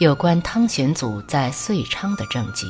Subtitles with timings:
[0.00, 2.66] 有关汤显祖在遂昌的政绩，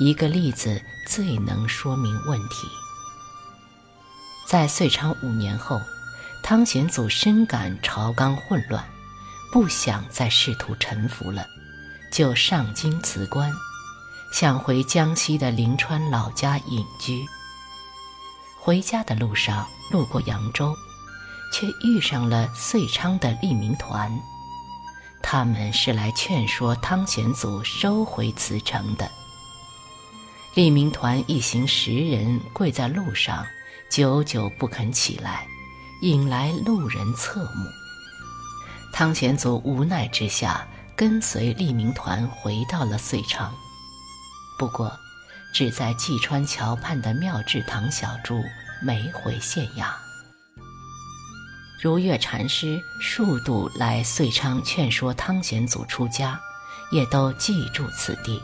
[0.00, 2.66] 一个例子最能说明问题。
[4.44, 5.80] 在遂昌五年后，
[6.42, 8.84] 汤显祖深感朝纲混乱，
[9.52, 11.46] 不想再试图臣服了，
[12.10, 13.52] 就上京辞官，
[14.32, 17.24] 想回江西的临川老家隐居。
[18.58, 20.74] 回家的路上路过扬州，
[21.52, 24.10] 却遇上了遂昌的利民团，
[25.28, 29.10] 他们是来劝说汤显祖收回辞呈的。
[30.54, 33.44] 利民团一行十人跪在路上。
[33.90, 35.44] 久久不肯起来，
[36.00, 37.68] 引来路人侧目。
[38.92, 43.52] 汤显祖无奈之下，跟随利民团回到了遂昌。
[44.56, 44.92] 不过，
[45.52, 48.40] 只在济川桥畔的妙智堂小住，
[48.80, 50.05] 没回县衙。
[51.78, 56.40] 如月禅师数度来遂昌劝说汤显祖出家，
[56.90, 58.42] 也都记住此地。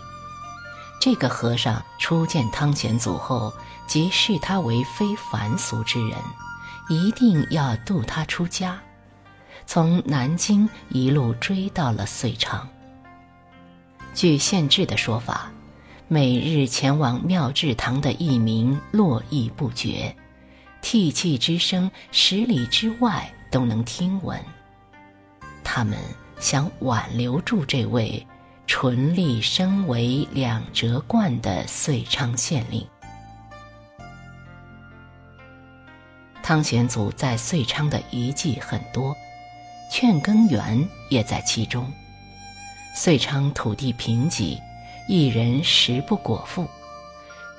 [1.01, 3.53] 这个和尚初见汤显祖后，
[3.87, 6.17] 即视他为非凡俗之人，
[6.89, 8.79] 一定要度他出家。
[9.67, 12.69] 从南京一路追到了遂昌。
[14.15, 15.51] 据县志的说法，
[16.07, 20.15] 每日前往妙智堂的义民络绎不绝，
[20.83, 24.39] 涕泣之声十里之外都能听闻。
[25.65, 25.99] 他们
[26.39, 28.27] 想挽留住这位。
[28.65, 32.87] 纯利升为两折冠的遂昌县令，
[36.43, 39.15] 汤显祖在遂昌的遗迹很多，
[39.91, 41.93] 劝耕园也在其中。
[42.95, 44.59] 遂昌土地贫瘠，
[45.07, 46.67] 一人食不果腹。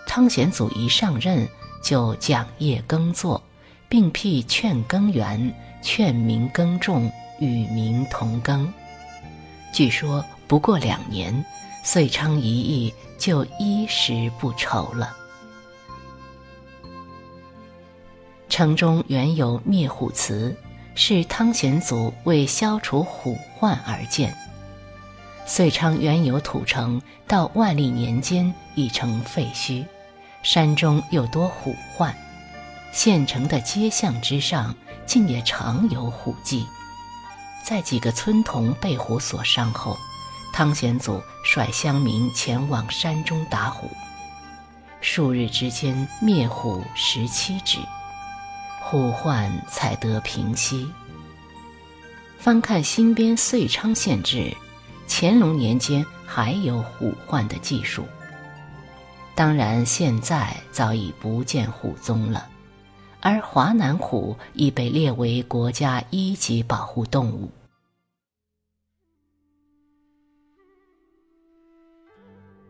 [0.07, 1.47] 汤显祖一上任
[1.83, 3.39] 就讲业耕作，
[3.88, 8.73] 并辟劝耕园，劝民耕种，与民同耕。
[9.71, 10.25] 据说。
[10.45, 11.44] 不过两年，
[11.83, 15.16] 遂昌一役就衣食不愁了。
[18.50, 20.55] 城中原有灭虎祠，
[20.94, 24.35] 是汤显祖为消除虎患而建。
[25.47, 29.83] 遂昌原有土城，到万历年间已成废墟，
[30.43, 32.15] 山中又多虎患，
[32.91, 36.67] 县城的街巷之上竟也常有虎迹。
[37.65, 39.97] 在几个村童被虎所伤后。
[40.55, 43.89] 汤显祖率乡民前往山中打虎，
[45.01, 47.79] 数日之间灭虎十七只，
[48.79, 50.87] 虎患才得平息。
[52.37, 54.55] 翻看新编遂昌县志，
[55.09, 58.05] 乾隆年间还有虎患的记述。
[59.35, 62.47] 当然，现在早已不见虎踪了，
[63.19, 67.49] 而华南虎已被列为国家一级保护动物。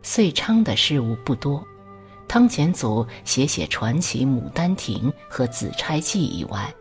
[0.02, 1.62] 遂昌的事物不多，
[2.26, 6.74] 汤显祖写写传奇《牡丹亭》和《紫钗记》以外，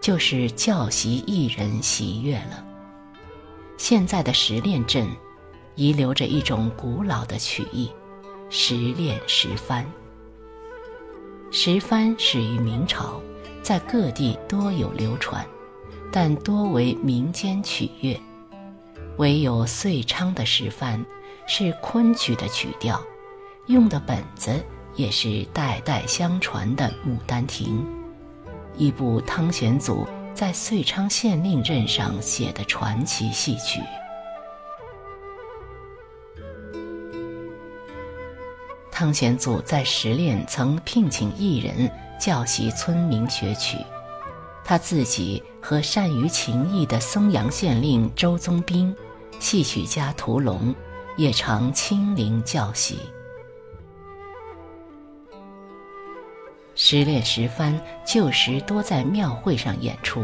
[0.00, 2.64] 就是教习艺人习乐了。
[3.76, 5.06] 现在的石练镇，
[5.74, 7.90] 遗留着一种古老的曲艺——
[8.48, 9.84] 石练石幡。
[11.50, 13.20] 石幡始于明朝，
[13.62, 15.44] 在各地多有流传，
[16.12, 18.20] 但多为民间曲乐，
[19.18, 21.04] 唯有遂昌的石幡。
[21.48, 23.00] 是昆曲的曲调，
[23.66, 24.50] 用的本子
[24.96, 27.86] 也是代代相传的《牡丹亭》，
[28.76, 30.04] 一部汤显祖
[30.34, 33.80] 在遂昌县令任上写的传奇戏曲。
[38.98, 43.76] 汤显祖在石练曾聘请艺人教习村民学曲，
[44.64, 48.96] 他自己和善于琴艺的松阳县令周宗斌、
[49.38, 50.74] 戏曲家屠龙。
[51.18, 52.98] 也常亲临教习。
[56.74, 60.22] 时练时番旧时多在庙会上演出，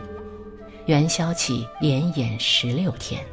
[0.85, 3.25] 元宵起连演十六天。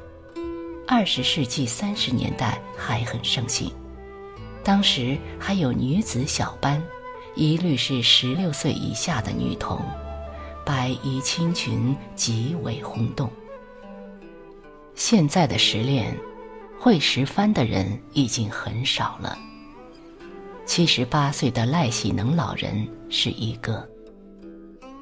[0.87, 3.69] 二十世纪三十年代还很盛行，
[4.63, 6.81] 当时还有女子小班，
[7.35, 9.79] 一律是十六岁以下的女童，
[10.65, 13.29] 白衣青裙极为轰动。
[14.95, 16.17] 现在的时练。
[16.81, 19.37] 会石幡的人已经很少了。
[20.65, 23.85] 七十八岁的赖喜能老人是一个。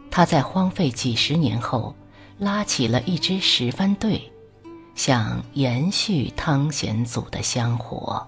[0.09, 1.95] 他在荒废几十年后，
[2.39, 4.19] 拉起了一支石幡队，
[4.95, 8.27] 想延续汤显祖的香火。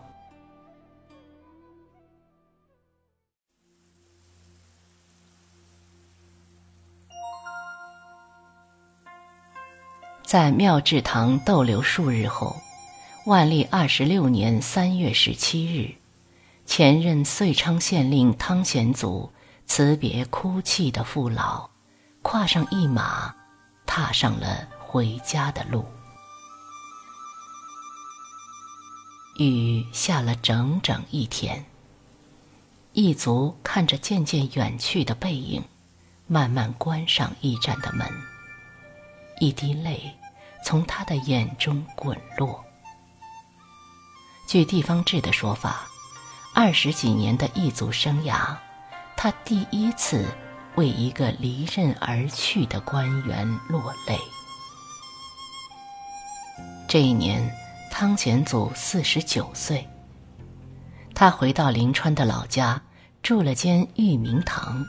[10.29, 12.55] 在妙智堂逗留数日后。
[13.25, 15.95] 万历二十六年三月十七日，
[16.67, 19.31] 前任遂昌县令汤显祖
[19.65, 21.67] 辞别哭泣的父老，
[22.21, 23.33] 跨上一马，
[23.87, 25.83] 踏上了回家的路。
[29.39, 31.65] 雨下了整整一天。
[32.93, 35.63] 一族看着渐渐远去的背影，
[36.27, 38.07] 慢慢关上驿站的门。
[39.39, 40.01] 一滴泪
[40.63, 42.63] 从他的眼中滚落。
[44.47, 45.87] 据地方志的说法，
[46.53, 48.55] 二十几年的异族生涯，
[49.15, 50.25] 他第一次
[50.75, 54.17] 为一个离任而去的官员落泪。
[56.87, 57.49] 这一年，
[57.91, 59.87] 汤显祖四十九岁。
[61.13, 62.81] 他回到临川的老家。
[63.21, 64.85] 住了间玉明堂，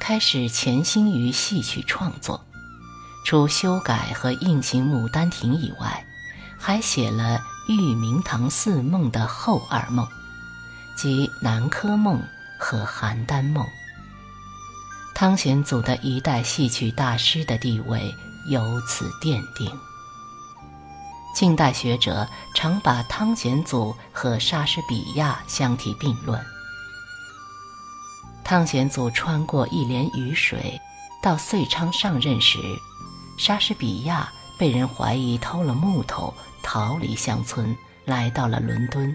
[0.00, 2.42] 开始潜心于戏曲创作。
[3.24, 6.04] 除修改和印行《牡丹亭》以外，
[6.58, 10.06] 还写了玉明堂四梦的后二梦，
[10.94, 12.18] 即《南柯梦》
[12.58, 13.64] 和《邯郸梦》。
[15.14, 18.14] 汤显祖的一代戏曲大师的地位
[18.50, 19.70] 由此奠定。
[21.34, 26.38] 近代学者常把汤显祖和莎士比亚相提并论。
[28.44, 30.78] 汤显祖穿过一帘雨水，
[31.22, 32.58] 到遂昌上任时，
[33.36, 36.32] 莎士比亚被人怀疑偷了木头，
[36.62, 39.14] 逃离乡村，来到了伦敦，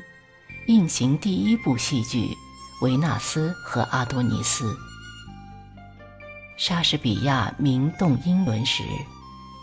[0.67, 2.37] 应行第一部戏剧
[2.85, 4.73] 《维纳斯和阿多尼斯》。
[6.57, 8.83] 莎士比亚名动英伦时，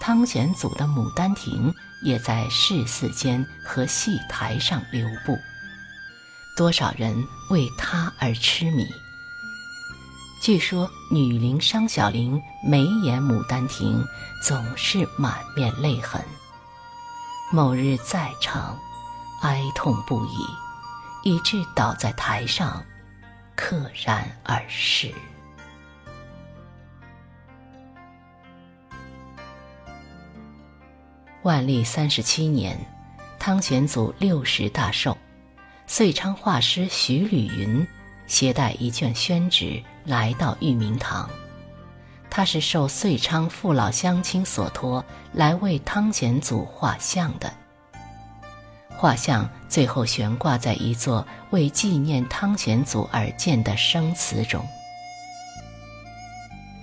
[0.00, 1.70] 汤显祖的《牡丹亭》
[2.02, 5.36] 也在市寺间和戏台上流布，
[6.56, 7.14] 多少人
[7.50, 8.86] 为他而痴迷。
[10.42, 14.02] 据说女伶商小玲每演《牡丹亭》，
[14.42, 16.20] 总是满面泪痕。
[17.52, 18.78] 某日再唱，
[19.42, 20.46] 哀痛不已，
[21.22, 22.84] 以致倒在台上，
[23.56, 25.12] 溘然而逝。
[31.42, 32.78] 万历三十七年，
[33.38, 35.16] 汤显祖六十大寿，
[35.86, 37.86] 遂昌画师徐履云
[38.26, 39.82] 携带一卷宣纸。
[40.04, 41.28] 来到玉明堂，
[42.36, 45.02] 他是受遂昌父老乡亲所托
[45.32, 47.50] 来为汤显祖画像的。
[48.90, 54.62] 画像最后悬挂在一座为纪念汤显祖而建的生祠中。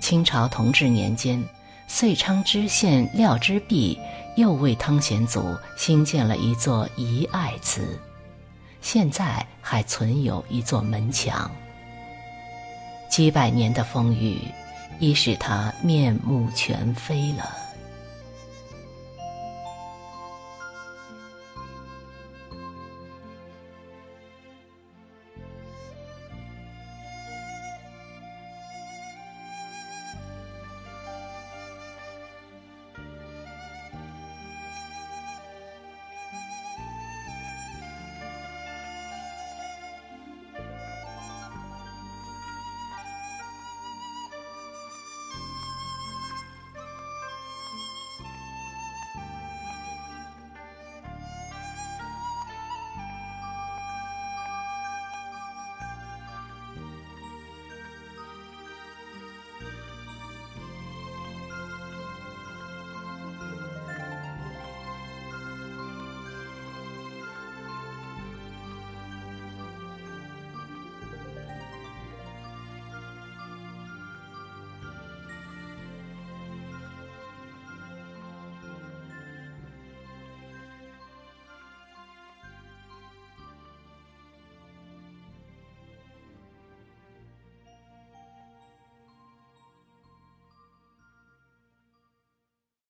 [0.01, 1.39] 清朝同治年间，
[1.88, 4.00] 遂昌知县廖之弼
[4.36, 8.00] 又为汤显祖新建了一座遗爱祠，
[8.81, 11.51] 现在还存有一座门墙。
[13.07, 14.41] 几百年的风雨，
[15.00, 17.62] 已使他面目全非了。